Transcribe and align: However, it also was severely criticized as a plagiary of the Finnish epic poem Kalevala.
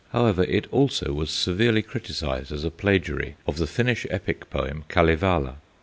However, 0.09 0.43
it 0.45 0.65
also 0.73 1.13
was 1.13 1.29
severely 1.29 1.83
criticized 1.83 2.51
as 2.51 2.63
a 2.63 2.71
plagiary 2.71 3.35
of 3.45 3.57
the 3.57 3.67
Finnish 3.67 4.07
epic 4.09 4.49
poem 4.49 4.83
Kalevala. 4.89 5.57